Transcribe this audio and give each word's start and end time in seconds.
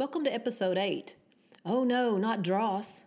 Welcome 0.00 0.24
to 0.24 0.32
episode 0.32 0.78
8. 0.78 1.14
Oh 1.66 1.84
no, 1.84 2.16
not 2.16 2.42
dross. 2.42 3.04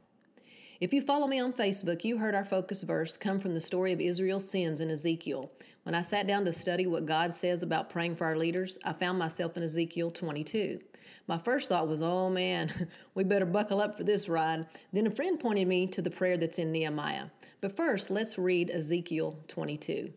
If 0.80 0.94
you 0.94 1.02
follow 1.02 1.26
me 1.26 1.40
on 1.40 1.52
Facebook, 1.52 2.04
you 2.04 2.20
heard 2.20 2.36
our 2.36 2.46
focus 2.46 2.84
verse 2.84 3.18
come 3.18 3.40
from 3.40 3.56
the 3.56 3.62
story 3.62 3.92
of 3.94 4.00
Israel's 4.00 4.48
sins 4.48 4.80
in 4.80 4.92
Ezekiel. 4.92 5.50
When 5.82 5.96
I 5.96 6.02
sat 6.02 6.28
down 6.28 6.46
to 6.46 6.54
study 6.54 6.86
what 6.86 7.08
God 7.08 7.34
says 7.34 7.64
about 7.64 7.90
praying 7.90 8.18
for 8.18 8.26
our 8.26 8.38
leaders, 8.38 8.78
I 8.86 8.94
found 8.94 9.18
myself 9.18 9.58
in 9.58 9.64
Ezekiel 9.64 10.12
22. 10.12 10.82
My 11.26 11.40
first 11.40 11.68
thought 11.68 11.88
was, 11.88 12.04
oh 12.04 12.30
man, 12.30 12.90
we 13.16 13.24
better 13.24 13.48
buckle 13.48 13.82
up 13.82 13.98
for 13.98 14.04
this 14.04 14.30
ride. 14.30 14.68
Then 14.92 15.08
a 15.08 15.12
friend 15.12 15.40
pointed 15.40 15.68
me 15.68 15.88
to 15.88 16.02
the 16.04 16.12
prayer 16.12 16.38
that's 16.38 16.60
in 16.60 16.72
Nehemiah. 16.72 17.30
But 17.60 17.76
first, 17.76 18.12
let's 18.12 18.38
read 18.38 18.70
Ezekiel 18.70 19.40
22. 19.48 20.14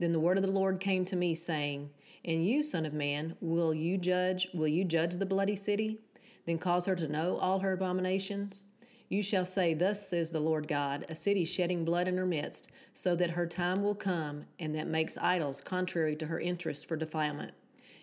Then 0.00 0.10
the 0.10 0.18
word 0.18 0.38
of 0.38 0.42
the 0.42 0.50
Lord 0.50 0.80
came 0.80 1.04
to 1.04 1.14
me, 1.14 1.36
saying, 1.36 1.90
And 2.28 2.46
you, 2.46 2.62
son 2.62 2.84
of 2.84 2.92
man, 2.92 3.36
will 3.40 3.72
you 3.72 3.96
judge, 3.96 4.48
will 4.52 4.68
you 4.68 4.84
judge 4.84 5.14
the 5.14 5.24
bloody 5.24 5.56
city? 5.56 6.00
Then 6.44 6.58
cause 6.58 6.84
her 6.84 6.94
to 6.94 7.08
know 7.08 7.38
all 7.38 7.60
her 7.60 7.72
abominations? 7.72 8.66
You 9.08 9.22
shall 9.22 9.46
say, 9.46 9.72
Thus 9.72 10.10
says 10.10 10.30
the 10.30 10.38
Lord 10.38 10.68
God, 10.68 11.06
a 11.08 11.14
city 11.14 11.46
shedding 11.46 11.86
blood 11.86 12.06
in 12.06 12.18
her 12.18 12.26
midst, 12.26 12.70
so 12.92 13.16
that 13.16 13.30
her 13.30 13.46
time 13.46 13.82
will 13.82 13.94
come, 13.94 14.44
and 14.58 14.74
that 14.74 14.86
makes 14.86 15.16
idols 15.16 15.62
contrary 15.62 16.14
to 16.16 16.26
her 16.26 16.38
interest 16.38 16.86
for 16.86 16.98
defilement. 16.98 17.52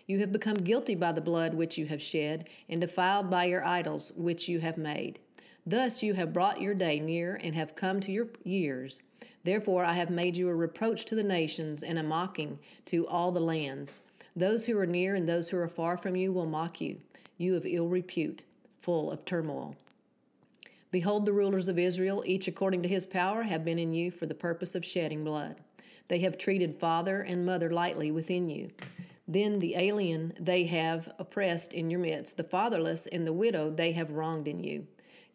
You 0.08 0.18
have 0.18 0.32
become 0.32 0.56
guilty 0.56 0.96
by 0.96 1.12
the 1.12 1.20
blood 1.20 1.54
which 1.54 1.78
you 1.78 1.86
have 1.86 2.02
shed, 2.02 2.48
and 2.68 2.80
defiled 2.80 3.30
by 3.30 3.44
your 3.44 3.64
idols 3.64 4.10
which 4.16 4.48
you 4.48 4.58
have 4.58 4.76
made. 4.76 5.20
Thus 5.64 6.02
you 6.02 6.14
have 6.14 6.32
brought 6.32 6.60
your 6.60 6.74
day 6.74 6.98
near 6.98 7.38
and 7.40 7.54
have 7.54 7.76
come 7.76 8.00
to 8.00 8.10
your 8.10 8.26
years. 8.42 9.02
Therefore 9.44 9.84
I 9.84 9.92
have 9.92 10.10
made 10.10 10.36
you 10.36 10.48
a 10.48 10.54
reproach 10.54 11.04
to 11.04 11.14
the 11.14 11.22
nations 11.22 11.84
and 11.84 11.96
a 11.96 12.02
mocking 12.02 12.58
to 12.86 13.06
all 13.06 13.30
the 13.30 13.38
lands. 13.38 14.00
Those 14.36 14.66
who 14.66 14.78
are 14.78 14.86
near 14.86 15.14
and 15.14 15.26
those 15.26 15.48
who 15.48 15.56
are 15.56 15.66
far 15.66 15.96
from 15.96 16.14
you 16.14 16.30
will 16.30 16.44
mock 16.44 16.78
you, 16.78 16.98
you 17.38 17.56
of 17.56 17.64
ill 17.64 17.88
repute, 17.88 18.44
full 18.78 19.10
of 19.10 19.24
turmoil. 19.24 19.76
Behold, 20.90 21.24
the 21.24 21.32
rulers 21.32 21.68
of 21.68 21.78
Israel, 21.78 22.22
each 22.26 22.46
according 22.46 22.82
to 22.82 22.88
his 22.88 23.06
power, 23.06 23.44
have 23.44 23.64
been 23.64 23.78
in 23.78 23.94
you 23.94 24.10
for 24.10 24.26
the 24.26 24.34
purpose 24.34 24.74
of 24.74 24.84
shedding 24.84 25.24
blood. 25.24 25.56
They 26.08 26.18
have 26.18 26.36
treated 26.36 26.78
father 26.78 27.22
and 27.22 27.46
mother 27.46 27.70
lightly 27.70 28.10
within 28.10 28.50
you. 28.50 28.70
Then 29.26 29.58
the 29.58 29.74
alien 29.74 30.34
they 30.38 30.64
have 30.64 31.08
oppressed 31.18 31.72
in 31.72 31.90
your 31.90 32.00
midst, 32.00 32.36
the 32.36 32.44
fatherless 32.44 33.06
and 33.06 33.26
the 33.26 33.32
widow 33.32 33.70
they 33.70 33.92
have 33.92 34.10
wronged 34.10 34.46
in 34.46 34.62
you. 34.62 34.86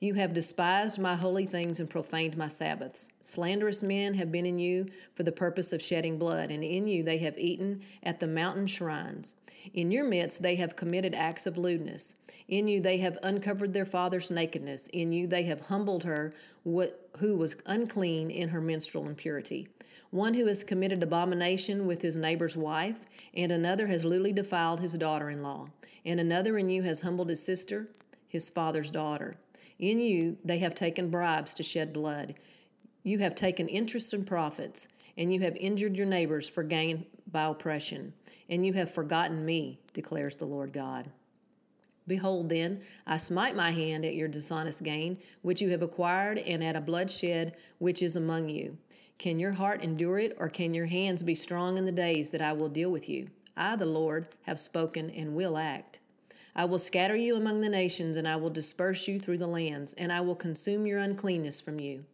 You 0.03 0.15
have 0.15 0.33
despised 0.33 0.97
my 0.97 1.15
holy 1.15 1.45
things 1.45 1.79
and 1.79 1.87
profaned 1.87 2.35
my 2.35 2.47
Sabbaths. 2.47 3.09
Slanderous 3.21 3.83
men 3.83 4.15
have 4.15 4.31
been 4.31 4.47
in 4.47 4.57
you 4.57 4.87
for 5.13 5.21
the 5.21 5.31
purpose 5.31 5.71
of 5.71 5.79
shedding 5.79 6.17
blood, 6.17 6.49
and 6.49 6.63
in 6.63 6.87
you 6.87 7.03
they 7.03 7.19
have 7.19 7.37
eaten 7.37 7.83
at 8.01 8.19
the 8.19 8.25
mountain 8.25 8.65
shrines. 8.65 9.35
In 9.75 9.91
your 9.91 10.03
midst 10.03 10.41
they 10.41 10.55
have 10.55 10.75
committed 10.75 11.13
acts 11.13 11.45
of 11.45 11.55
lewdness. 11.55 12.15
In 12.47 12.67
you 12.67 12.81
they 12.81 12.97
have 12.97 13.19
uncovered 13.21 13.73
their 13.73 13.85
father's 13.85 14.31
nakedness. 14.31 14.87
In 14.87 15.11
you 15.11 15.27
they 15.27 15.43
have 15.43 15.61
humbled 15.67 16.03
her 16.03 16.33
who 16.63 17.37
was 17.37 17.55
unclean 17.67 18.31
in 18.31 18.49
her 18.49 18.59
menstrual 18.59 19.05
impurity. 19.05 19.67
One 20.09 20.33
who 20.33 20.47
has 20.47 20.63
committed 20.63 21.03
abomination 21.03 21.85
with 21.85 22.01
his 22.01 22.15
neighbor's 22.15 22.57
wife, 22.57 23.05
and 23.35 23.51
another 23.51 23.85
has 23.85 24.03
lewdly 24.03 24.33
defiled 24.33 24.79
his 24.79 24.93
daughter 24.93 25.29
in 25.29 25.43
law, 25.43 25.67
and 26.03 26.19
another 26.19 26.57
in 26.57 26.71
you 26.71 26.81
has 26.81 27.01
humbled 27.01 27.29
his 27.29 27.45
sister, 27.45 27.87
his 28.27 28.49
father's 28.49 28.89
daughter. 28.89 29.35
In 29.81 29.99
you 29.99 30.37
they 30.45 30.59
have 30.59 30.75
taken 30.75 31.09
bribes 31.09 31.53
to 31.55 31.63
shed 31.63 31.91
blood. 31.91 32.35
You 33.03 33.19
have 33.19 33.33
taken 33.33 33.67
interest 33.67 34.13
in 34.13 34.23
profits, 34.23 34.87
and 35.17 35.33
you 35.33 35.41
have 35.41 35.55
injured 35.57 35.97
your 35.97 36.05
neighbors 36.05 36.47
for 36.47 36.63
gain 36.63 37.07
by 37.29 37.45
oppression, 37.45 38.13
and 38.47 38.65
you 38.65 38.73
have 38.73 38.93
forgotten 38.93 39.43
me, 39.43 39.79
declares 39.91 40.35
the 40.35 40.45
Lord 40.45 40.71
God. 40.71 41.09
Behold, 42.07 42.49
then, 42.49 42.81
I 43.07 43.17
smite 43.17 43.55
my 43.55 43.71
hand 43.71 44.05
at 44.05 44.15
your 44.15 44.27
dishonest 44.27 44.83
gain, 44.83 45.17
which 45.41 45.61
you 45.61 45.69
have 45.69 45.81
acquired, 45.81 46.37
and 46.37 46.63
at 46.63 46.75
a 46.75 46.81
bloodshed 46.81 47.55
which 47.79 48.01
is 48.01 48.15
among 48.15 48.49
you. 48.49 48.77
Can 49.17 49.39
your 49.39 49.53
heart 49.53 49.81
endure 49.81 50.19
it, 50.19 50.35
or 50.39 50.49
can 50.49 50.73
your 50.73 50.87
hands 50.87 51.23
be 51.23 51.35
strong 51.35 51.77
in 51.77 51.85
the 51.85 51.91
days 51.91 52.31
that 52.31 52.41
I 52.41 52.53
will 52.53 52.69
deal 52.69 52.91
with 52.91 53.09
you? 53.09 53.29
I, 53.57 53.75
the 53.75 53.85
Lord, 53.85 54.27
have 54.43 54.59
spoken 54.59 55.09
and 55.09 55.35
will 55.35 55.57
act. 55.57 55.99
I 56.55 56.65
will 56.65 56.79
scatter 56.79 57.15
you 57.15 57.35
among 57.35 57.61
the 57.61 57.69
nations, 57.69 58.17
and 58.17 58.27
I 58.27 58.35
will 58.35 58.49
disperse 58.49 59.07
you 59.07 59.19
through 59.19 59.37
the 59.37 59.47
lands, 59.47 59.93
and 59.93 60.11
I 60.11 60.21
will 60.21 60.35
consume 60.35 60.85
your 60.85 60.99
uncleanness 60.99 61.61
from 61.61 61.79
you. 61.79 62.05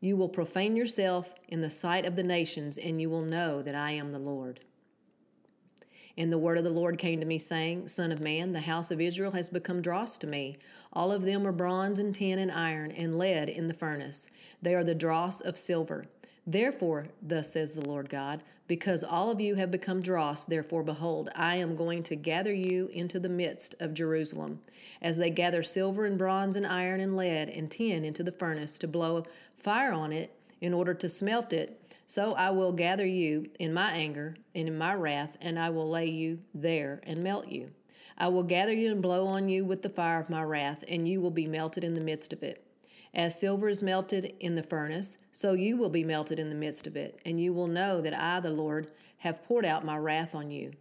You 0.00 0.16
will 0.16 0.28
profane 0.28 0.74
yourself 0.74 1.32
in 1.48 1.60
the 1.60 1.70
sight 1.70 2.04
of 2.04 2.16
the 2.16 2.24
nations, 2.24 2.76
and 2.76 3.00
you 3.00 3.08
will 3.08 3.22
know 3.22 3.62
that 3.62 3.76
I 3.76 3.92
am 3.92 4.10
the 4.10 4.18
Lord. 4.18 4.60
And 6.16 6.30
the 6.30 6.38
word 6.38 6.58
of 6.58 6.64
the 6.64 6.70
Lord 6.70 6.98
came 6.98 7.20
to 7.20 7.26
me, 7.26 7.38
saying, 7.38 7.88
Son 7.88 8.10
of 8.10 8.20
man, 8.20 8.52
the 8.52 8.60
house 8.62 8.90
of 8.90 9.00
Israel 9.00 9.30
has 9.30 9.48
become 9.48 9.80
dross 9.80 10.18
to 10.18 10.26
me. 10.26 10.58
All 10.92 11.12
of 11.12 11.22
them 11.22 11.46
are 11.46 11.52
bronze 11.52 11.98
and 11.98 12.14
tin 12.14 12.38
and 12.38 12.50
iron 12.50 12.90
and 12.90 13.16
lead 13.16 13.48
in 13.48 13.68
the 13.68 13.74
furnace. 13.74 14.28
They 14.60 14.74
are 14.74 14.84
the 14.84 14.94
dross 14.94 15.40
of 15.40 15.56
silver. 15.56 16.06
Therefore, 16.46 17.06
thus 17.20 17.52
says 17.52 17.74
the 17.74 17.86
Lord 17.86 18.08
God, 18.08 18.42
because 18.66 19.04
all 19.04 19.30
of 19.30 19.40
you 19.40 19.56
have 19.56 19.70
become 19.70 20.00
dross, 20.00 20.44
therefore, 20.44 20.82
behold, 20.82 21.28
I 21.36 21.56
am 21.56 21.76
going 21.76 22.02
to 22.04 22.16
gather 22.16 22.52
you 22.52 22.88
into 22.92 23.20
the 23.20 23.28
midst 23.28 23.74
of 23.78 23.94
Jerusalem, 23.94 24.60
as 25.00 25.18
they 25.18 25.30
gather 25.30 25.62
silver 25.62 26.04
and 26.04 26.16
bronze 26.16 26.56
and 26.56 26.66
iron 26.66 27.00
and 27.00 27.16
lead 27.16 27.48
and 27.48 27.70
tin 27.70 28.04
into 28.04 28.22
the 28.22 28.32
furnace 28.32 28.78
to 28.78 28.88
blow 28.88 29.24
fire 29.54 29.92
on 29.92 30.12
it 30.12 30.34
in 30.60 30.72
order 30.72 30.94
to 30.94 31.08
smelt 31.08 31.52
it. 31.52 31.78
So 32.06 32.32
I 32.34 32.50
will 32.50 32.72
gather 32.72 33.06
you 33.06 33.50
in 33.58 33.72
my 33.72 33.92
anger 33.92 34.36
and 34.54 34.68
in 34.68 34.78
my 34.78 34.94
wrath, 34.94 35.36
and 35.40 35.58
I 35.58 35.70
will 35.70 35.88
lay 35.88 36.08
you 36.08 36.40
there 36.54 37.00
and 37.04 37.22
melt 37.22 37.48
you. 37.48 37.70
I 38.18 38.28
will 38.28 38.42
gather 38.42 38.72
you 38.72 38.90
and 38.90 39.02
blow 39.02 39.26
on 39.26 39.48
you 39.48 39.64
with 39.64 39.82
the 39.82 39.88
fire 39.88 40.20
of 40.20 40.30
my 40.30 40.42
wrath, 40.42 40.84
and 40.88 41.08
you 41.08 41.20
will 41.20 41.30
be 41.30 41.46
melted 41.46 41.84
in 41.84 41.94
the 41.94 42.00
midst 42.00 42.32
of 42.32 42.42
it. 42.42 42.61
As 43.14 43.38
silver 43.38 43.68
is 43.68 43.82
melted 43.82 44.32
in 44.40 44.54
the 44.54 44.62
furnace, 44.62 45.18
so 45.30 45.52
you 45.52 45.76
will 45.76 45.90
be 45.90 46.04
melted 46.04 46.38
in 46.38 46.48
the 46.48 46.54
midst 46.54 46.86
of 46.86 46.96
it, 46.96 47.20
and 47.26 47.38
you 47.38 47.52
will 47.52 47.66
know 47.66 48.00
that 48.00 48.18
I, 48.18 48.40
the 48.40 48.50
Lord, 48.50 48.88
have 49.18 49.44
poured 49.44 49.66
out 49.66 49.84
my 49.84 49.96
wrath 49.98 50.34
on 50.34 50.50
you. 50.50 50.72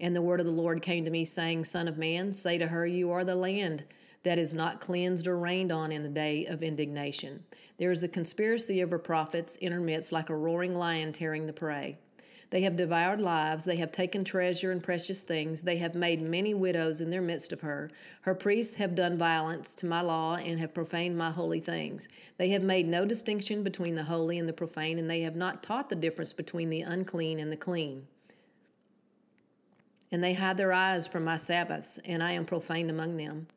And 0.00 0.14
the 0.14 0.22
word 0.22 0.38
of 0.38 0.46
the 0.46 0.52
Lord 0.52 0.80
came 0.80 1.04
to 1.04 1.10
me, 1.10 1.24
saying, 1.24 1.64
Son 1.64 1.88
of 1.88 1.98
man, 1.98 2.32
say 2.32 2.56
to 2.58 2.68
her, 2.68 2.86
You 2.86 3.10
are 3.10 3.24
the 3.24 3.34
land 3.34 3.84
that 4.22 4.38
is 4.38 4.54
not 4.54 4.80
cleansed 4.80 5.26
or 5.26 5.36
rained 5.36 5.72
on 5.72 5.90
in 5.90 6.04
the 6.04 6.08
day 6.08 6.46
of 6.46 6.62
indignation. 6.62 7.44
There 7.78 7.90
is 7.90 8.02
a 8.02 8.08
conspiracy 8.08 8.80
of 8.80 8.90
her 8.90 8.98
prophets 8.98 9.56
in 9.56 9.72
her 9.72 9.80
midst, 9.80 10.12
like 10.12 10.30
a 10.30 10.36
roaring 10.36 10.74
lion 10.74 11.12
tearing 11.12 11.46
the 11.46 11.52
prey. 11.52 11.98
They 12.50 12.62
have 12.62 12.76
devoured 12.76 13.20
lives, 13.20 13.64
they 13.64 13.76
have 13.76 13.92
taken 13.92 14.24
treasure 14.24 14.70
and 14.70 14.82
precious 14.82 15.22
things, 15.22 15.62
they 15.62 15.76
have 15.76 15.94
made 15.94 16.22
many 16.22 16.54
widows 16.54 17.00
in 17.00 17.10
their 17.10 17.20
midst 17.20 17.52
of 17.52 17.60
her. 17.60 17.90
Her 18.22 18.34
priests 18.34 18.76
have 18.76 18.94
done 18.94 19.18
violence 19.18 19.74
to 19.76 19.86
my 19.86 20.00
law 20.00 20.36
and 20.36 20.58
have 20.58 20.72
profaned 20.72 21.18
my 21.18 21.30
holy 21.30 21.60
things. 21.60 22.08
They 22.38 22.48
have 22.50 22.62
made 22.62 22.88
no 22.88 23.04
distinction 23.04 23.62
between 23.62 23.96
the 23.96 24.04
holy 24.04 24.38
and 24.38 24.48
the 24.48 24.54
profane, 24.54 24.98
and 24.98 25.10
they 25.10 25.20
have 25.22 25.36
not 25.36 25.62
taught 25.62 25.90
the 25.90 25.94
difference 25.94 26.32
between 26.32 26.70
the 26.70 26.80
unclean 26.80 27.38
and 27.38 27.52
the 27.52 27.56
clean. 27.56 28.06
And 30.10 30.24
they 30.24 30.32
hide 30.32 30.56
their 30.56 30.72
eyes 30.72 31.06
from 31.06 31.24
my 31.24 31.36
Sabbaths, 31.36 31.98
and 32.06 32.22
I 32.22 32.32
am 32.32 32.46
profaned 32.46 32.88
among 32.88 33.18
them. 33.18 33.48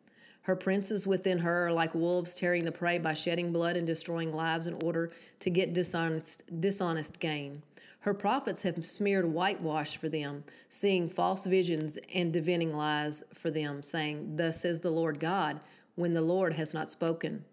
Her 0.42 0.56
princes 0.56 1.08
within 1.08 1.40
her 1.40 1.68
are 1.68 1.72
like 1.72 1.96
wolves 1.96 2.34
tearing 2.34 2.66
the 2.66 2.72
prey 2.74 2.98
by 2.98 3.14
shedding 3.14 3.54
blood 3.54 3.78
and 3.78 3.88
destroying 3.88 4.34
lives 4.34 4.68
in 4.68 4.74
order 4.84 5.12
to 5.40 5.50
get 5.50 5.74
dishonest, 5.74 6.44
dishonest 6.60 7.20
gain. 7.20 7.62
Her 8.02 8.14
prophets 8.16 8.64
have 8.64 8.84
smeared 8.84 9.32
whitewash 9.32 9.96
for 9.96 10.10
them, 10.10 10.44
seeing 10.68 11.08
false 11.08 11.46
visions 11.46 12.00
and 12.14 12.34
divining 12.34 12.76
lies 12.76 13.24
for 13.34 13.52
them, 13.52 13.84
saying, 13.84 14.38
Thus 14.38 14.62
says 14.62 14.80
the 14.80 14.90
Lord 14.90 15.20
God, 15.20 15.60
when 15.94 16.12
the 16.12 16.22
Lord 16.22 16.54
has 16.54 16.74
not 16.74 16.90
spoken. 16.90 17.46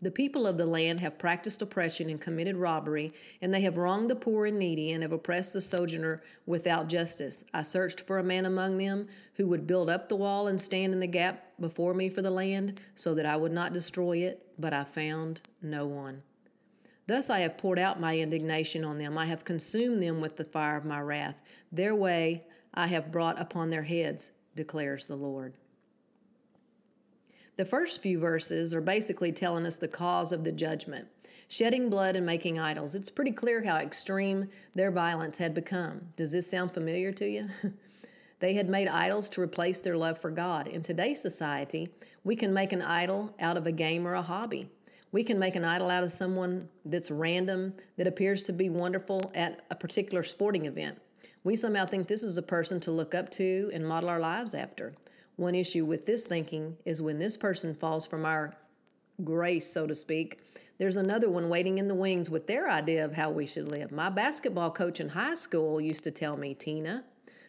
The 0.00 0.10
people 0.12 0.46
of 0.46 0.56
the 0.56 0.66
land 0.66 1.00
have 1.00 1.18
practiced 1.18 1.62
oppression 1.62 2.08
and 2.08 2.20
committed 2.20 2.56
robbery, 2.56 3.12
and 3.40 3.52
they 3.52 3.62
have 3.62 3.76
wronged 3.76 4.08
the 4.08 4.14
poor 4.14 4.46
and 4.46 4.58
needy, 4.58 4.92
and 4.92 5.02
have 5.02 5.10
oppressed 5.10 5.52
the 5.52 5.62
sojourner 5.62 6.22
without 6.44 6.88
justice. 6.88 7.44
I 7.52 7.62
searched 7.62 8.00
for 8.00 8.18
a 8.18 8.22
man 8.22 8.44
among 8.44 8.76
them 8.76 9.08
who 9.34 9.48
would 9.48 9.66
build 9.66 9.90
up 9.90 10.08
the 10.08 10.14
wall 10.14 10.46
and 10.46 10.60
stand 10.60 10.92
in 10.92 11.00
the 11.00 11.06
gap 11.08 11.44
before 11.58 11.94
me 11.94 12.08
for 12.08 12.22
the 12.22 12.30
land, 12.30 12.80
so 12.94 13.14
that 13.14 13.26
I 13.26 13.36
would 13.36 13.52
not 13.52 13.72
destroy 13.72 14.18
it, 14.18 14.46
but 14.58 14.72
I 14.72 14.84
found 14.84 15.40
no 15.60 15.86
one. 15.86 16.22
Thus 17.06 17.30
I 17.30 17.40
have 17.40 17.56
poured 17.56 17.78
out 17.78 18.00
my 18.00 18.18
indignation 18.18 18.84
on 18.84 18.98
them. 18.98 19.16
I 19.16 19.26
have 19.26 19.44
consumed 19.44 20.02
them 20.02 20.20
with 20.20 20.36
the 20.36 20.44
fire 20.44 20.76
of 20.76 20.84
my 20.84 21.00
wrath. 21.00 21.40
Their 21.70 21.94
way 21.94 22.44
I 22.74 22.88
have 22.88 23.12
brought 23.12 23.40
upon 23.40 23.70
their 23.70 23.84
heads, 23.84 24.32
declares 24.54 25.06
the 25.06 25.16
Lord. 25.16 25.54
The 27.56 27.64
first 27.64 28.02
few 28.02 28.18
verses 28.18 28.74
are 28.74 28.80
basically 28.80 29.32
telling 29.32 29.64
us 29.66 29.78
the 29.78 29.88
cause 29.88 30.32
of 30.32 30.44
the 30.44 30.52
judgment 30.52 31.08
shedding 31.48 31.88
blood 31.88 32.16
and 32.16 32.26
making 32.26 32.58
idols. 32.58 32.94
It's 32.94 33.10
pretty 33.10 33.30
clear 33.30 33.64
how 33.64 33.76
extreme 33.76 34.48
their 34.74 34.90
violence 34.90 35.38
had 35.38 35.54
become. 35.54 36.08
Does 36.16 36.32
this 36.32 36.50
sound 36.50 36.72
familiar 36.72 37.12
to 37.12 37.26
you? 37.26 37.48
they 38.40 38.54
had 38.54 38.68
made 38.68 38.88
idols 38.88 39.30
to 39.30 39.40
replace 39.40 39.80
their 39.80 39.96
love 39.96 40.20
for 40.20 40.30
God. 40.30 40.66
In 40.66 40.82
today's 40.82 41.22
society, 41.22 41.90
we 42.24 42.36
can 42.36 42.52
make 42.52 42.72
an 42.72 42.82
idol 42.82 43.34
out 43.38 43.56
of 43.56 43.66
a 43.66 43.72
game 43.72 44.06
or 44.06 44.14
a 44.14 44.22
hobby. 44.22 44.68
We 45.16 45.24
can 45.24 45.38
make 45.38 45.56
an 45.56 45.64
idol 45.64 45.88
out 45.88 46.04
of 46.04 46.10
someone 46.10 46.68
that's 46.84 47.10
random, 47.10 47.72
that 47.96 48.06
appears 48.06 48.42
to 48.42 48.52
be 48.52 48.68
wonderful 48.68 49.32
at 49.34 49.64
a 49.70 49.74
particular 49.74 50.22
sporting 50.22 50.66
event. 50.66 51.00
We 51.42 51.56
somehow 51.56 51.86
think 51.86 52.06
this 52.06 52.22
is 52.22 52.36
a 52.36 52.42
person 52.42 52.80
to 52.80 52.90
look 52.90 53.14
up 53.14 53.30
to 53.30 53.70
and 53.72 53.88
model 53.88 54.10
our 54.10 54.20
lives 54.20 54.54
after. 54.54 54.92
One 55.36 55.54
issue 55.54 55.86
with 55.86 56.04
this 56.04 56.26
thinking 56.26 56.76
is 56.84 57.00
when 57.00 57.18
this 57.18 57.38
person 57.38 57.74
falls 57.74 58.06
from 58.06 58.26
our 58.26 58.58
grace, 59.24 59.72
so 59.72 59.86
to 59.86 59.94
speak, 59.94 60.38
there's 60.76 60.98
another 60.98 61.30
one 61.30 61.48
waiting 61.48 61.78
in 61.78 61.88
the 61.88 61.94
wings 61.94 62.28
with 62.28 62.46
their 62.46 62.70
idea 62.70 63.02
of 63.02 63.14
how 63.14 63.30
we 63.30 63.46
should 63.46 63.68
live. 63.68 63.90
My 63.90 64.10
basketball 64.10 64.70
coach 64.70 65.00
in 65.00 65.08
high 65.08 65.36
school 65.36 65.80
used 65.80 66.04
to 66.04 66.10
tell 66.10 66.36
me, 66.36 66.54
Tina, 66.54 67.04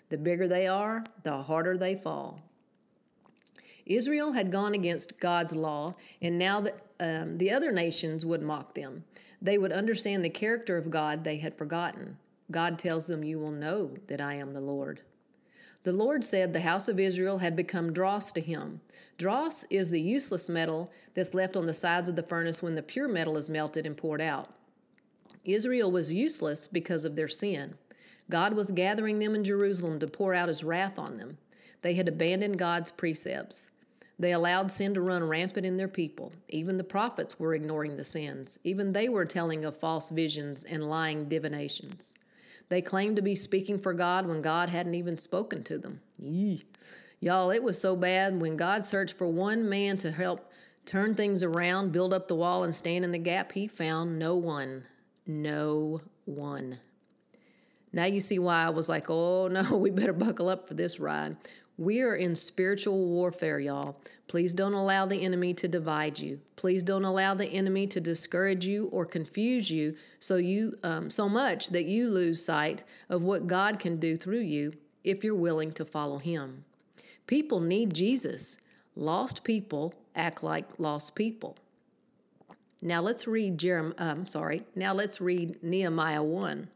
the 0.08 0.18
bigger 0.18 0.48
they 0.48 0.68
are, 0.68 1.04
the 1.24 1.44
harder 1.44 1.78
they 1.78 1.96
fall. 1.96 2.40
Israel 3.88 4.34
had 4.34 4.52
gone 4.52 4.74
against 4.74 5.20
God's 5.20 5.54
law, 5.54 5.96
and 6.22 6.38
now 6.38 6.62
the, 6.62 6.74
um, 7.00 7.38
the 7.38 7.52
other 7.52 7.72
nations 7.72 8.26
would 8.26 8.42
mock 8.42 8.76
them. 8.76 9.06
They 9.42 9.58
would 9.58 9.72
understand 9.72 10.24
the 10.24 10.30
character 10.30 10.78
of 10.78 10.90
God 10.90 11.24
they 11.24 11.38
had 11.38 11.58
forgotten. 11.58 12.18
God 12.52 12.80
tells 12.80 13.08
them, 13.08 13.24
You 13.24 13.40
will 13.40 13.52
know 13.52 13.96
that 14.08 14.22
I 14.22 14.36
am 14.36 14.52
the 14.52 14.62
Lord. 14.62 15.02
The 15.84 15.92
Lord 15.94 16.24
said 16.24 16.52
the 16.52 16.62
house 16.62 16.88
of 16.88 17.00
Israel 17.00 17.38
had 17.38 17.56
become 17.56 17.94
dross 17.94 18.32
to 18.34 18.42
him. 18.42 18.82
Dross 19.18 19.64
is 19.70 19.90
the 19.90 20.02
useless 20.02 20.50
metal 20.50 20.92
that's 21.14 21.34
left 21.34 21.56
on 21.56 21.66
the 21.66 21.74
sides 21.74 22.10
of 22.10 22.16
the 22.16 22.24
furnace 22.24 22.62
when 22.62 22.76
the 22.76 22.84
pure 22.84 23.08
metal 23.08 23.38
is 23.38 23.50
melted 23.50 23.86
and 23.86 23.96
poured 23.96 24.22
out. 24.22 24.54
Israel 25.46 25.90
was 25.90 26.12
useless 26.12 26.68
because 26.68 27.06
of 27.06 27.16
their 27.16 27.30
sin. 27.30 27.76
God 28.30 28.54
was 28.54 28.72
gathering 28.72 29.20
them 29.20 29.34
in 29.34 29.46
Jerusalem 29.46 30.00
to 30.00 30.08
pour 30.08 30.34
out 30.34 30.50
his 30.50 30.64
wrath 30.64 31.00
on 31.00 31.18
them. 31.18 31.38
They 31.82 31.94
had 31.94 32.08
abandoned 32.08 32.60
God's 32.60 32.92
precepts. 32.92 33.70
They 34.20 34.32
allowed 34.32 34.72
sin 34.72 34.94
to 34.96 35.02
run 35.02 35.24
rampant 35.24 35.66
in 35.66 35.78
their 35.78 35.88
people. 35.88 36.34
Even 36.50 36.78
the 36.78 36.84
prophets 36.84 37.40
were 37.40 37.54
ignoring 37.54 37.98
the 37.98 38.04
sins. 38.04 38.58
Even 38.64 38.94
they 38.94 39.08
were 39.08 39.26
telling 39.26 39.64
of 39.64 39.78
false 39.78 40.10
visions 40.10 40.64
and 40.64 40.90
lying 40.90 41.30
divinations. 41.30 42.16
They 42.70 42.82
claimed 42.82 43.16
to 43.16 43.22
be 43.22 43.36
speaking 43.36 43.80
for 43.80 43.94
God 43.94 44.28
when 44.28 44.42
God 44.42 44.70
hadn't 44.70 44.96
even 44.96 45.18
spoken 45.18 45.64
to 45.66 45.78
them. 45.78 46.02
Y'all, 47.20 47.52
it 47.52 47.64
was 47.64 47.80
so 47.80 47.96
bad 47.96 48.42
when 48.42 48.58
God 48.58 48.86
searched 48.86 49.18
for 49.18 49.28
one 49.28 49.68
man 49.70 49.98
to 49.98 50.12
help 50.12 50.52
turn 50.86 51.16
things 51.16 51.44
around, 51.44 51.92
build 51.92 52.14
up 52.14 52.28
the 52.28 52.36
wall, 52.36 52.64
and 52.64 52.74
stand 52.74 53.06
in 53.06 53.12
the 53.12 53.18
gap, 53.18 53.52
he 53.54 53.68
found 53.68 54.18
no 54.18 54.36
one. 54.36 54.86
No 55.26 56.02
one. 56.26 56.80
Now 57.92 58.06
you 58.06 58.22
see 58.22 58.40
why 58.40 58.64
I 58.64 58.70
was 58.70 58.90
like, 58.90 59.10
oh 59.10 59.48
no, 59.48 59.64
we 59.78 59.90
better 59.90 60.14
buckle 60.14 60.50
up 60.50 60.68
for 60.68 60.74
this 60.74 61.00
ride. 61.00 61.38
We 61.78 62.02
are 62.02 62.16
in 62.16 62.36
spiritual 62.36 63.06
warfare, 63.06 63.60
y'all. 63.60 63.98
Please 64.28 64.56
don't 64.56 64.74
allow 64.74 65.06
the 65.06 65.24
enemy 65.24 65.54
to 65.54 65.68
divide 65.68 66.18
you. 66.18 66.40
Please 66.56 66.82
don't 66.82 67.06
allow 67.06 67.36
the 67.36 67.46
enemy 67.46 67.86
to 67.88 68.02
discourage 68.02 68.66
you 68.66 68.88
or 68.88 69.06
confuse 69.06 69.70
you 69.70 69.96
so 70.20 70.38
you 70.38 70.76
um, 70.82 71.12
so 71.12 71.30
much 71.30 71.70
that 71.70 71.86
you 71.86 72.10
lose 72.10 72.44
sight 72.44 72.84
of 73.10 73.22
what 73.22 73.46
God 73.46 73.78
can 73.78 73.98
do 73.98 74.18
through 74.18 74.42
you 74.42 74.74
if 75.04 75.24
you're 75.24 75.36
willing 75.36 75.72
to 75.74 75.86
follow 75.86 76.18
Him. 76.18 76.66
People 77.28 77.60
need 77.60 77.94
Jesus. 77.94 78.58
Lost 78.96 79.44
people 79.44 79.94
act 80.16 80.44
like 80.44 80.80
lost 80.80 81.14
people. 81.14 81.58
Now 82.82 83.02
let's 83.02 83.28
read 83.28 83.60
Jeremiah. 83.60 83.94
Um, 84.00 84.26
sorry. 84.26 84.64
Now 84.76 84.94
let's 84.94 85.22
read 85.22 85.62
Nehemiah 85.62 86.24
one. 86.24 86.70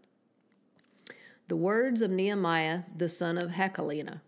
The 1.48 1.56
words 1.56 2.04
of 2.04 2.12
Nehemiah 2.12 2.84
the 2.96 3.10
son 3.10 3.40
of 3.40 3.52
Hachaliah. 3.52 4.22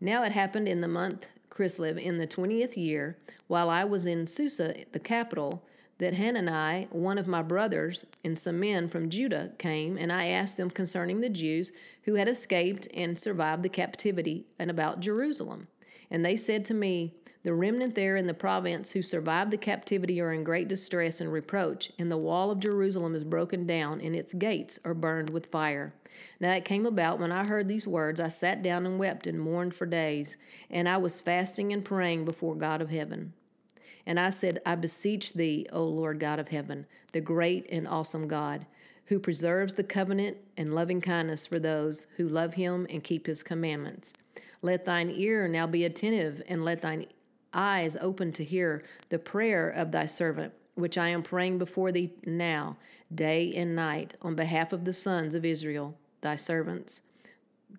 Now 0.00 0.22
it 0.24 0.32
happened 0.32 0.68
in 0.68 0.80
the 0.80 0.88
month 0.88 1.26
Chislev 1.50 1.98
in 1.98 2.18
the 2.18 2.26
twentieth 2.26 2.76
year, 2.76 3.16
while 3.46 3.70
I 3.70 3.84
was 3.84 4.04
in 4.04 4.26
Susa, 4.26 4.74
the 4.92 4.98
capital, 4.98 5.62
that 5.98 6.14
Hanani, 6.14 6.88
one 6.90 7.16
of 7.16 7.26
my 7.26 7.40
brothers, 7.40 8.04
and 8.22 8.38
some 8.38 8.60
men 8.60 8.88
from 8.88 9.08
Judah 9.08 9.52
came, 9.56 9.96
and 9.96 10.12
I 10.12 10.26
asked 10.26 10.58
them 10.58 10.68
concerning 10.68 11.20
the 11.20 11.30
Jews 11.30 11.72
who 12.02 12.16
had 12.16 12.28
escaped 12.28 12.86
and 12.92 13.18
survived 13.18 13.62
the 13.62 13.70
captivity 13.70 14.44
and 14.58 14.70
about 14.70 15.00
Jerusalem. 15.00 15.68
And 16.10 16.24
they 16.24 16.36
said 16.36 16.66
to 16.66 16.74
me, 16.74 17.14
The 17.46 17.54
remnant 17.54 17.94
there 17.94 18.16
in 18.16 18.26
the 18.26 18.34
province 18.34 18.90
who 18.90 19.02
survived 19.02 19.52
the 19.52 19.56
captivity 19.56 20.20
are 20.20 20.32
in 20.32 20.42
great 20.42 20.66
distress 20.66 21.20
and 21.20 21.32
reproach, 21.32 21.92
and 21.96 22.10
the 22.10 22.16
wall 22.16 22.50
of 22.50 22.58
Jerusalem 22.58 23.14
is 23.14 23.22
broken 23.22 23.68
down, 23.68 24.00
and 24.00 24.16
its 24.16 24.32
gates 24.32 24.80
are 24.84 24.94
burned 24.94 25.30
with 25.30 25.46
fire. 25.46 25.94
Now 26.40 26.50
it 26.54 26.64
came 26.64 26.84
about 26.84 27.20
when 27.20 27.30
I 27.30 27.46
heard 27.46 27.68
these 27.68 27.86
words, 27.86 28.18
I 28.18 28.26
sat 28.26 28.64
down 28.64 28.84
and 28.84 28.98
wept 28.98 29.28
and 29.28 29.40
mourned 29.40 29.76
for 29.76 29.86
days, 29.86 30.36
and 30.68 30.88
I 30.88 30.96
was 30.96 31.20
fasting 31.20 31.72
and 31.72 31.84
praying 31.84 32.24
before 32.24 32.56
God 32.56 32.82
of 32.82 32.90
heaven. 32.90 33.32
And 34.04 34.18
I 34.18 34.30
said, 34.30 34.60
I 34.66 34.74
beseech 34.74 35.34
thee, 35.34 35.68
O 35.70 35.84
Lord 35.84 36.18
God 36.18 36.40
of 36.40 36.48
heaven, 36.48 36.84
the 37.12 37.20
great 37.20 37.64
and 37.70 37.86
awesome 37.86 38.26
God, 38.26 38.66
who 39.04 39.20
preserves 39.20 39.74
the 39.74 39.84
covenant 39.84 40.38
and 40.56 40.74
loving 40.74 41.00
kindness 41.00 41.46
for 41.46 41.60
those 41.60 42.08
who 42.16 42.28
love 42.28 42.54
him 42.54 42.88
and 42.90 43.04
keep 43.04 43.28
his 43.28 43.44
commandments. 43.44 44.14
Let 44.62 44.84
thine 44.84 45.12
ear 45.14 45.46
now 45.46 45.68
be 45.68 45.84
attentive, 45.84 46.42
and 46.48 46.64
let 46.64 46.82
thine 46.82 47.06
eyes 47.56 47.96
open 48.00 48.32
to 48.32 48.44
hear 48.44 48.84
the 49.08 49.18
prayer 49.18 49.68
of 49.68 49.90
thy 49.90 50.06
servant 50.06 50.52
which 50.76 50.98
I 50.98 51.08
am 51.08 51.22
praying 51.22 51.58
before 51.58 51.90
thee 51.90 52.12
now, 52.24 52.76
day 53.12 53.52
and 53.56 53.74
night, 53.74 54.14
on 54.20 54.36
behalf 54.36 54.72
of 54.74 54.84
the 54.84 54.92
sons 54.92 55.34
of 55.34 55.44
Israel, 55.44 55.96
thy 56.20 56.36
servants, 56.36 57.00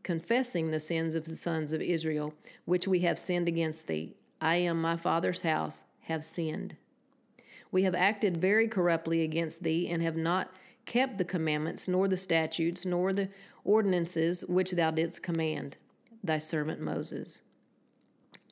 confessing 0.01 0.71
the 0.71 0.79
sins 0.79 1.13
of 1.13 1.25
the 1.25 1.35
sons 1.35 1.74
of 1.74 1.81
Israel, 1.81 2.33
which 2.65 2.88
we 2.88 3.01
have 3.01 3.19
sinned 3.19 3.47
against 3.47 3.85
thee. 3.85 4.15
I 4.41 4.56
am 4.56 4.81
my 4.81 4.97
father's 4.97 5.41
house, 5.41 5.83
have 6.06 6.23
sinned. 6.23 6.75
We 7.71 7.83
have 7.83 7.94
acted 7.94 8.38
very 8.38 8.68
corruptly 8.68 9.21
against 9.21 9.62
thee, 9.62 9.88
and 9.88 10.01
have 10.01 10.18
not 10.18 10.50
kept 10.88 11.19
the 11.19 11.25
commandments, 11.25 11.88
nor 11.88 12.07
the 12.07 12.18
statutes, 12.18 12.83
nor 12.83 13.13
the 13.13 13.30
ordinances 13.63 14.44
which 14.45 14.71
thou 14.71 14.89
didst 14.89 15.21
command 15.21 15.77
thy 16.23 16.39
servant 16.39 16.81
Moses. 16.81 17.41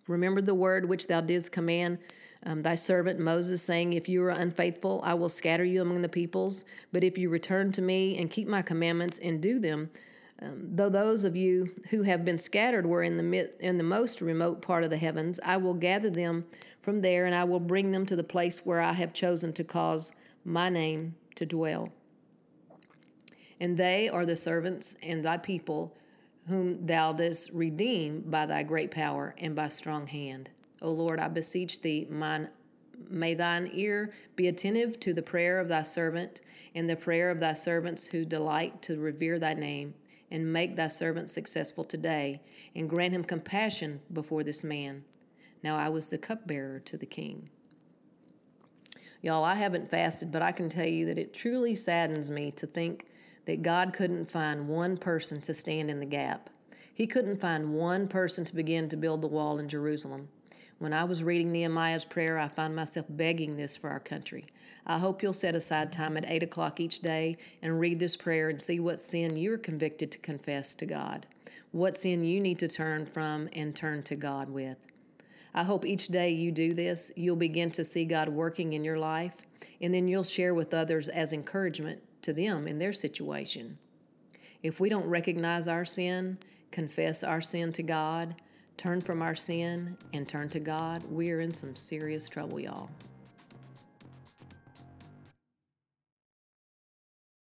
Remember 0.07 0.41
the 0.41 0.53
word 0.53 0.87
which 0.87 1.07
thou 1.07 1.21
didst 1.21 1.51
command 1.51 1.99
um, 2.45 2.61
thy 2.61 2.75
servant 2.75 3.19
Moses, 3.19 3.63
saying, 3.63 3.93
If 3.93 4.07
you 4.07 4.23
are 4.23 4.29
unfaithful, 4.29 5.01
I 5.03 5.15
will 5.15 5.29
scatter 5.29 5.63
you 5.63 5.81
among 5.81 6.01
the 6.03 6.09
peoples. 6.09 6.63
But 6.91 7.03
if 7.03 7.17
you 7.17 7.29
return 7.29 7.71
to 7.73 7.81
me 7.81 8.17
and 8.17 8.29
keep 8.29 8.47
my 8.47 8.61
commandments 8.61 9.19
and 9.21 9.41
do 9.41 9.59
them, 9.59 9.89
um, 10.39 10.75
though 10.75 10.89
those 10.89 11.23
of 11.23 11.35
you 11.35 11.73
who 11.89 12.03
have 12.03 12.23
been 12.23 12.37
scattered 12.37 12.85
were 12.85 13.01
in 13.01 13.17
the 13.17 13.23
mid, 13.23 13.51
in 13.59 13.77
the 13.77 13.83
most 13.83 14.21
remote 14.21 14.61
part 14.61 14.83
of 14.83 14.91
the 14.91 14.97
heavens, 14.97 15.39
I 15.43 15.57
will 15.57 15.73
gather 15.73 16.09
them 16.09 16.45
from 16.81 17.01
there, 17.01 17.25
and 17.25 17.33
I 17.33 17.45
will 17.45 17.59
bring 17.59 17.91
them 17.91 18.05
to 18.05 18.15
the 18.15 18.23
place 18.23 18.59
where 18.59 18.81
I 18.81 18.93
have 18.93 19.11
chosen 19.11 19.53
to 19.53 19.63
cause 19.63 20.11
my 20.43 20.69
name 20.69 21.15
to 21.35 21.47
dwell. 21.47 21.89
And 23.59 23.77
they 23.77 24.07
are 24.07 24.25
the 24.25 24.35
servants 24.35 24.95
and 25.01 25.23
thy 25.23 25.37
people, 25.37 25.97
whom 26.47 26.85
thou 26.85 27.11
dost 27.13 27.49
redeem 27.51 28.21
by 28.21 28.45
thy 28.45 28.63
great 28.63 28.91
power 28.91 29.35
and 29.37 29.55
by 29.55 29.67
strong 29.67 30.07
hand. 30.07 30.49
O 30.81 30.91
Lord, 30.91 31.19
I 31.19 31.27
beseech 31.27 31.81
thee, 31.81 32.07
mine, 32.09 32.49
may 33.09 33.33
thine 33.33 33.69
ear 33.73 34.13
be 34.35 34.47
attentive 34.47 34.99
to 35.01 35.13
the 35.13 35.21
prayer 35.21 35.59
of 35.59 35.67
thy 35.67 35.81
servant 35.81 36.41
and 36.73 36.89
the 36.89 36.95
prayer 36.95 37.31
of 37.31 37.39
thy 37.39 37.53
servants 37.53 38.07
who 38.07 38.25
delight 38.25 38.81
to 38.83 38.99
revere 38.99 39.39
thy 39.39 39.53
name, 39.53 39.95
and 40.29 40.51
make 40.51 40.75
thy 40.75 40.87
servant 40.87 41.29
successful 41.29 41.83
today, 41.83 42.41
and 42.75 42.89
grant 42.89 43.13
him 43.13 43.23
compassion 43.23 44.01
before 44.11 44.43
this 44.43 44.63
man. 44.63 45.03
Now 45.63 45.77
I 45.77 45.89
was 45.89 46.09
the 46.09 46.17
cupbearer 46.17 46.79
to 46.79 46.97
the 46.97 47.05
king. 47.05 47.49
Y'all, 49.21 49.43
I 49.43 49.55
haven't 49.55 49.89
fasted, 49.89 50.31
but 50.31 50.41
I 50.41 50.51
can 50.51 50.69
tell 50.69 50.85
you 50.85 51.05
that 51.07 51.17
it 51.17 51.33
truly 51.33 51.73
saddens 51.73 52.29
me 52.29 52.51
to 52.51 52.67
think 52.67 53.07
that 53.45 53.61
God 53.61 53.93
couldn't 53.93 54.29
find 54.29 54.67
one 54.67 54.97
person 54.97 55.41
to 55.41 55.53
stand 55.53 55.89
in 55.89 55.99
the 55.99 56.05
gap. 56.05 56.49
He 56.93 57.07
couldn't 57.07 57.41
find 57.41 57.73
one 57.73 58.07
person 58.07 58.45
to 58.45 58.55
begin 58.55 58.89
to 58.89 58.97
build 58.97 59.21
the 59.21 59.27
wall 59.27 59.59
in 59.59 59.67
Jerusalem. 59.67 60.29
When 60.77 60.93
I 60.93 61.05
was 61.05 61.23
reading 61.23 61.51
Nehemiah's 61.51 62.05
prayer, 62.05 62.37
I 62.37 62.47
found 62.47 62.75
myself 62.75 63.05
begging 63.09 63.55
this 63.55 63.77
for 63.77 63.89
our 63.89 63.99
country. 63.99 64.45
I 64.85 64.99
hope 64.99 65.23
you'll 65.23 65.33
set 65.33 65.55
aside 65.55 65.91
time 65.91 66.17
at 66.17 66.29
8 66.29 66.43
o'clock 66.43 66.79
each 66.79 66.99
day 66.99 67.37
and 67.61 67.79
read 67.79 67.99
this 67.99 68.15
prayer 68.15 68.49
and 68.49 68.61
see 68.61 68.79
what 68.79 68.99
sin 68.99 69.37
you're 69.37 69.57
convicted 69.57 70.11
to 70.11 70.17
confess 70.17 70.75
to 70.75 70.85
God, 70.85 71.27
what 71.71 71.95
sin 71.95 72.23
you 72.23 72.41
need 72.41 72.59
to 72.59 72.67
turn 72.67 73.05
from 73.05 73.49
and 73.53 73.75
turn 73.75 74.03
to 74.03 74.15
God 74.15 74.49
with. 74.49 74.85
I 75.53 75.63
hope 75.63 75.85
each 75.85 76.09
day 76.09 76.31
you 76.31 76.51
do 76.51 76.73
this, 76.73 77.11
you'll 77.15 77.37
begin 77.37 77.71
to 77.71 77.85
see 77.85 78.03
God 78.03 78.29
working 78.29 78.73
in 78.73 78.83
your 78.83 78.99
life, 78.99 79.35
and 79.79 79.93
then 79.93 80.09
you'll 80.09 80.23
share 80.23 80.53
with 80.53 80.73
others 80.73 81.07
as 81.07 81.31
encouragement 81.31 82.01
to 82.25 82.33
them 82.33 82.67
in 82.67 82.79
their 82.79 82.93
situation. 82.93 83.77
If 84.61 84.79
we 84.79 84.89
don't 84.89 85.07
recognize 85.07 85.67
our 85.67 85.85
sin, 85.85 86.37
confess 86.71 87.23
our 87.23 87.41
sin 87.41 87.71
to 87.73 87.83
God, 87.83 88.35
turn 88.77 88.99
from 89.01 89.21
our 89.21 89.35
sin 89.35 89.97
and 90.13 90.27
turn 90.27 90.49
to 90.49 90.59
God, 90.59 91.03
we 91.09 91.31
are 91.31 91.39
in 91.39 91.53
some 91.53 91.75
serious 91.75 92.27
trouble, 92.27 92.59
y'all. 92.59 92.89